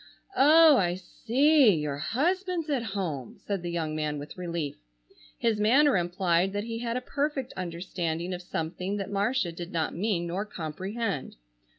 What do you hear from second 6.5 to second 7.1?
that he had a